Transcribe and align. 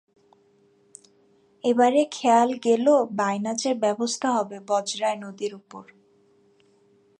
এবারে 1.63 2.01
খেয়াল 2.11 2.49
গেল 2.65 2.85
বাইনাচের 3.11 3.75
ব্যবস্থা 3.79 4.27
হবে 4.31 4.57
বজরায় 4.67 5.17
নদীর 5.17 5.53
উপর। 5.55 5.83